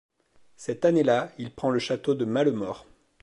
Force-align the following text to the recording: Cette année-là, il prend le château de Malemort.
Cette 0.55 0.83
année-là, 0.83 1.31
il 1.37 1.53
prend 1.53 1.69
le 1.69 1.77
château 1.77 2.15
de 2.15 2.25
Malemort. 2.25 2.87